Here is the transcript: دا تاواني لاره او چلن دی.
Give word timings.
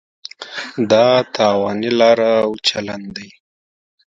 دا 0.91 1.07
تاواني 1.35 1.91
لاره 1.99 2.31
او 2.45 2.51
چلن 2.67 3.01
دی. 3.15 3.29